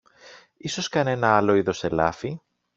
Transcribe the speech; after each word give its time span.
Ίσως 0.57 0.87
κανένα 0.87 1.35
άλλο 1.37 1.55
είδος 1.55 1.83
ελάφι; 1.83 2.39